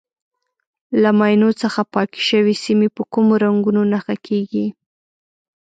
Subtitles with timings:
[1.01, 4.65] له ماینو څخه پاکې شوې سیمې په کومو رنګونو نښه کېږي.